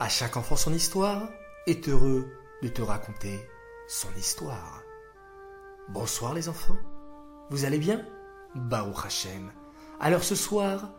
[0.00, 1.28] À chaque enfant son histoire
[1.68, 2.26] est heureux
[2.62, 3.48] de te raconter
[3.86, 4.82] son histoire.
[5.88, 6.76] Bonsoir les enfants,
[7.50, 8.04] vous allez bien?
[8.56, 9.52] Baruch Hashem.
[10.00, 10.90] Alors ce soir,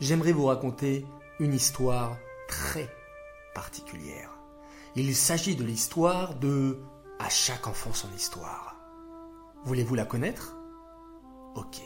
[0.00, 1.06] j'aimerais vous raconter
[1.38, 2.16] une histoire
[2.48, 2.92] très
[3.54, 4.36] particulière.
[4.96, 6.80] Il s'agit de l'histoire de
[7.20, 8.74] À chaque enfant son histoire.
[9.64, 10.56] Voulez-vous la connaître?
[11.54, 11.80] Ok.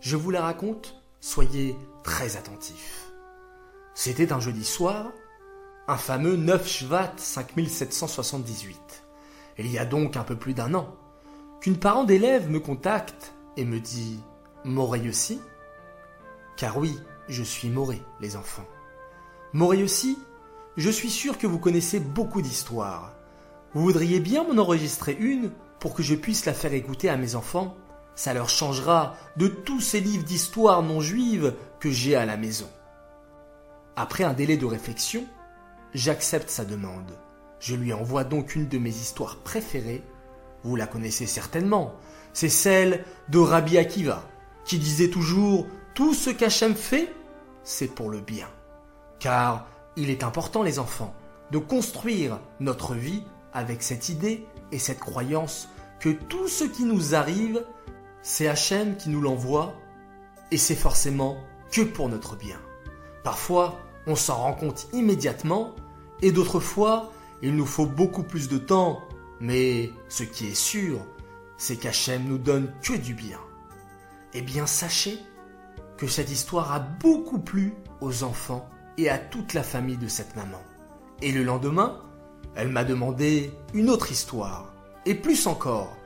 [0.00, 3.12] Je vous la raconte, soyez très attentifs.
[3.94, 5.12] C'était un jeudi soir,
[5.88, 9.04] un fameux 9 Shvat 5778.
[9.58, 10.94] Il y a donc un peu plus d'un an,
[11.60, 14.20] qu'une parent d'élève me contacte et me dit
[14.64, 15.40] Morey aussi
[16.56, 16.96] Car oui,
[17.28, 18.66] je suis Moré, les enfants.
[19.52, 20.18] Morey aussi,
[20.76, 23.12] je suis sûr que vous connaissez beaucoup d'histoires.
[23.74, 27.34] Vous voudriez bien m'en enregistrer une pour que je puisse la faire écouter à mes
[27.34, 27.76] enfants
[28.14, 32.68] Ça leur changera de tous ces livres d'histoire non juives que j'ai à la maison.
[33.96, 35.26] Après un délai de réflexion,
[35.94, 37.18] J'accepte sa demande.
[37.60, 40.02] Je lui envoie donc une de mes histoires préférées.
[40.64, 41.94] Vous la connaissez certainement.
[42.32, 44.26] C'est celle de Rabbi Akiva,
[44.64, 47.12] qui disait toujours Tout ce qu'Hachem fait,
[47.62, 48.48] c'est pour le bien.
[49.18, 51.14] Car il est important, les enfants,
[51.50, 55.68] de construire notre vie avec cette idée et cette croyance
[56.00, 57.62] que tout ce qui nous arrive,
[58.22, 59.74] c'est Hachem qui nous l'envoie
[60.50, 61.36] et c'est forcément
[61.70, 62.56] que pour notre bien.
[63.22, 65.74] Parfois, on s'en rend compte immédiatement
[66.22, 69.02] et d'autres fois, il nous faut beaucoup plus de temps.
[69.40, 71.00] Mais ce qui est sûr,
[71.56, 73.38] c'est qu'Hachem nous donne que du bien.
[74.34, 75.18] Eh bien, sachez
[75.96, 80.36] que cette histoire a beaucoup plu aux enfants et à toute la famille de cette
[80.36, 80.62] maman.
[81.20, 82.00] Et le lendemain,
[82.54, 84.72] elle m'a demandé une autre histoire.
[85.06, 85.96] Et plus encore,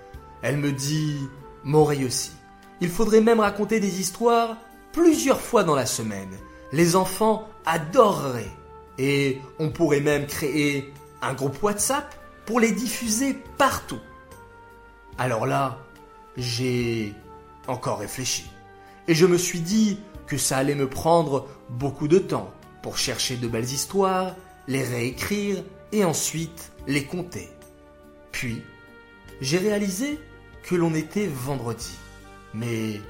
[0.42, 1.18] elle me dit
[1.64, 2.32] Morey aussi.
[2.80, 4.56] Il faudrait même raconter des histoires
[4.92, 6.36] plusieurs fois dans la semaine.
[6.72, 8.52] Les enfants adoreraient.
[8.98, 12.14] Et on pourrait même créer un groupe WhatsApp
[12.46, 14.00] pour les diffuser partout.
[15.18, 15.78] Alors là,
[16.36, 17.12] j'ai
[17.66, 18.46] encore réfléchi.
[19.08, 22.52] Et je me suis dit que ça allait me prendre beaucoup de temps
[22.82, 24.34] pour chercher de belles histoires,
[24.68, 27.48] les réécrire et ensuite les compter.
[28.32, 28.62] Puis,
[29.40, 30.18] j'ai réalisé
[30.62, 31.94] que l'on était vendredi.
[32.54, 33.00] Mais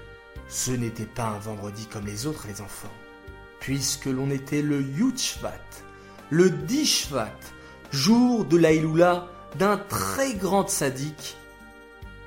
[0.49, 2.93] ce n'était pas un vendredi comme les autres, les enfants
[3.67, 5.59] puisque l'on était le Yutshvat,
[6.31, 7.35] le Dishvat,
[7.91, 9.27] jour de l'Aïloula
[9.59, 11.37] d'un très grand sadique,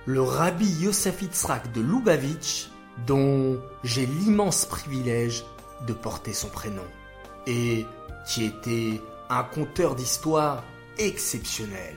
[0.05, 2.67] le Rabbi Yosef Yitzhak de Lubavitch,
[3.07, 5.45] dont j'ai l'immense privilège
[5.87, 6.83] de porter son prénom,
[7.47, 7.85] et
[8.27, 10.61] qui était un conteur d'histoire
[10.97, 11.95] exceptionnel.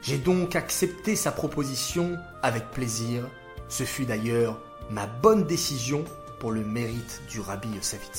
[0.00, 3.24] J'ai donc accepté sa proposition avec plaisir.
[3.68, 4.60] Ce fut d'ailleurs
[4.90, 6.04] ma bonne décision
[6.38, 8.10] pour le mérite du Rabbi Yosef.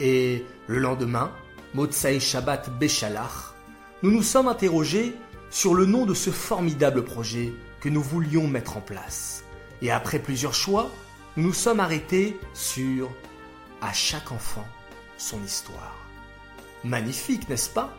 [0.00, 1.32] Et le lendemain,
[1.74, 3.54] Motsai Shabbat Beshalach,
[4.02, 5.14] nous nous sommes interrogés
[5.50, 9.44] sur le nom de ce formidable projet que nous voulions mettre en place.
[9.82, 10.90] Et après plusieurs choix,
[11.36, 13.10] nous nous sommes arrêtés sur
[13.82, 14.66] À chaque enfant
[15.18, 15.94] son histoire.
[16.84, 17.90] Magnifique, n'est-ce pas?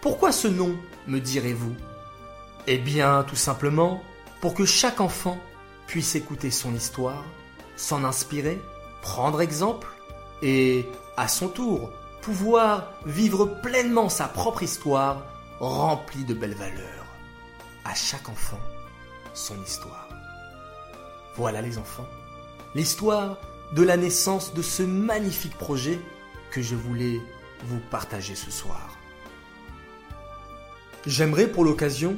[0.00, 1.74] Pourquoi ce nom, me direz-vous?
[2.66, 4.02] Eh bien, tout simplement,
[4.40, 5.38] pour que chaque enfant
[5.86, 7.24] puisse écouter son histoire
[7.78, 8.60] s'en inspirer,
[9.00, 9.88] prendre exemple
[10.42, 11.90] et, à son tour,
[12.20, 15.22] pouvoir vivre pleinement sa propre histoire
[15.60, 17.06] remplie de belles valeurs.
[17.84, 18.60] À chaque enfant,
[19.32, 20.08] son histoire.
[21.36, 22.06] Voilà les enfants,
[22.74, 23.38] l'histoire
[23.72, 26.00] de la naissance de ce magnifique projet
[26.50, 27.20] que je voulais
[27.64, 28.98] vous partager ce soir.
[31.06, 32.16] J'aimerais pour l'occasion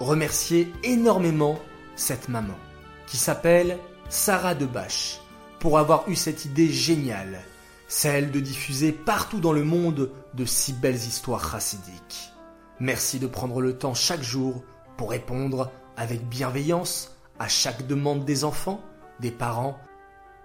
[0.00, 1.58] remercier énormément
[1.96, 2.58] cette maman
[3.06, 3.78] qui s'appelle
[4.10, 5.20] Sarah Debache,
[5.60, 7.40] pour avoir eu cette idée géniale,
[7.88, 12.32] celle de diffuser partout dans le monde de si belles histoires chassidiques.
[12.80, 14.64] Merci de prendre le temps chaque jour
[14.96, 18.80] pour répondre avec bienveillance à chaque demande des enfants,
[19.20, 19.78] des parents,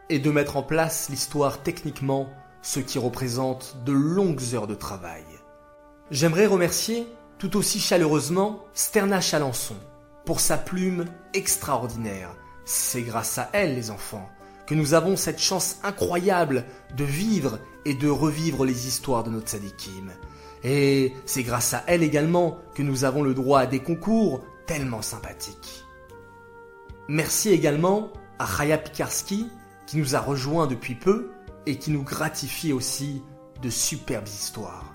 [0.09, 2.29] et de mettre en place l'histoire techniquement,
[2.61, 5.23] ce qui représente de longues heures de travail.
[6.11, 7.07] J'aimerais remercier
[7.37, 9.75] tout aussi chaleureusement Sterna Chalençon
[10.25, 14.29] pour sa plume extraordinaire c'est grâce à elle, les enfants,
[14.67, 16.65] que nous avons cette chance incroyable
[16.95, 20.11] de vivre et de revivre les histoires de notre sadikim.
[20.63, 25.01] Et c'est grâce à elle également que nous avons le droit à des concours tellement
[25.01, 25.83] sympathiques.
[27.09, 29.47] Merci également à Raya Pikarski
[29.85, 31.31] qui nous a rejoints depuis peu
[31.65, 33.21] et qui nous gratifie aussi
[33.61, 34.93] de superbes histoires.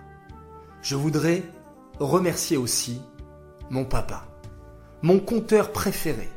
[0.82, 1.42] Je voudrais
[1.98, 3.02] remercier aussi
[3.70, 4.26] mon papa,
[5.02, 6.28] mon conteur préféré,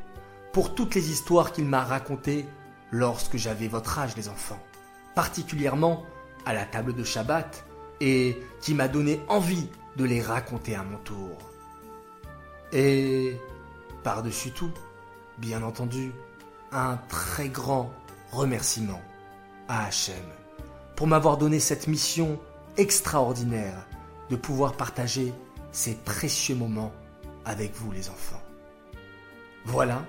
[0.53, 2.45] pour toutes les histoires qu'il m'a racontées
[2.91, 4.61] lorsque j'avais votre âge les enfants,
[5.15, 6.05] particulièrement
[6.45, 7.65] à la table de Shabbat,
[8.01, 11.37] et qui m'a donné envie de les raconter à mon tour.
[12.73, 13.37] Et
[14.03, 14.71] par-dessus tout,
[15.37, 16.11] bien entendu,
[16.71, 17.93] un très grand
[18.31, 19.01] remerciement
[19.67, 20.15] à Hachem
[20.95, 22.39] pour m'avoir donné cette mission
[22.77, 23.85] extraordinaire
[24.29, 25.33] de pouvoir partager
[25.71, 26.93] ces précieux moments
[27.45, 28.41] avec vous les enfants.
[29.65, 30.05] Voilà,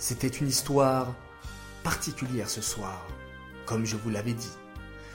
[0.00, 1.14] c'était une histoire
[1.84, 3.06] particulière ce soir,
[3.66, 4.50] comme je vous l'avais dit.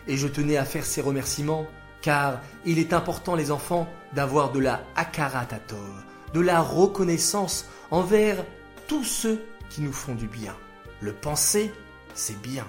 [0.08, 1.68] Et je tenais à faire ces remerciements
[2.02, 8.46] car il est important les enfants d'avoir de la hakaratatov, de la reconnaissance envers
[8.88, 10.56] tous ceux qui nous font du bien.
[11.02, 11.74] Le penser,
[12.14, 12.68] c'est bien,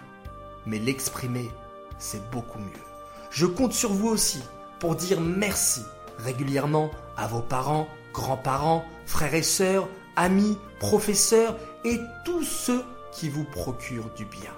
[0.65, 1.51] mais l'exprimer,
[1.99, 2.87] c'est beaucoup mieux.
[3.31, 4.41] Je compte sur vous aussi
[4.81, 5.83] pour dire merci
[6.17, 9.87] régulièrement à vos parents, grands-parents, frères et sœurs,
[10.17, 14.53] amis, professeurs et tous ceux qui vous procurent du bien.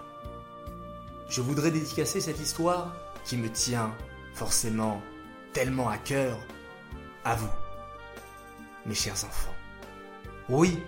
[1.28, 2.96] Je voudrais dédicacer cette histoire
[3.26, 3.94] qui me tient
[4.34, 5.02] forcément
[5.52, 6.38] tellement à cœur
[7.25, 7.50] à vous,
[8.86, 9.54] mes chers enfants.
[10.48, 10.78] Oui,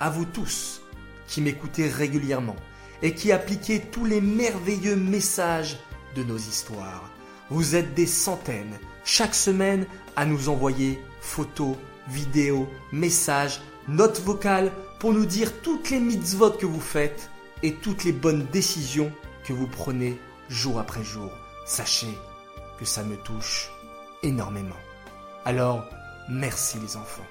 [0.00, 0.82] à vous tous
[1.28, 2.56] qui m'écoutez régulièrement
[3.02, 5.78] et qui appliquez tous les merveilleux messages
[6.16, 7.08] de nos histoires.
[7.48, 9.86] Vous êtes des centaines chaque semaine
[10.16, 11.76] à nous envoyer photos,
[12.08, 14.72] vidéos, messages, notes vocales
[15.06, 17.30] pour nous dire toutes les mitzvot que vous faites
[17.62, 19.12] et toutes les bonnes décisions
[19.44, 21.30] que vous prenez jour après jour.
[21.64, 22.18] Sachez
[22.76, 23.70] que ça me touche
[24.24, 24.74] énormément.
[25.44, 25.84] Alors,
[26.28, 27.22] merci les enfants.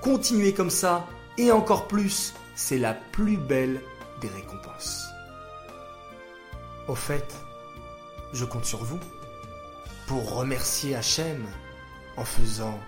[0.00, 3.82] Continuez comme ça et encore plus, c'est la plus belle
[4.20, 5.04] des récompenses.
[6.86, 7.34] Au fait,
[8.32, 9.00] je compte sur vous
[10.06, 11.44] pour remercier Hachem
[12.16, 12.78] en faisant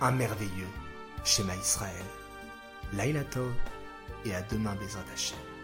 [0.00, 0.70] un merveilleux
[1.24, 2.04] schéma Israël.
[2.94, 3.24] Laïla
[4.24, 5.55] et à demain Bézard Hachem.